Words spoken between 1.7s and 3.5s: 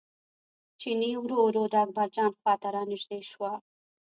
د اکبرجان خواته را نژدې شو.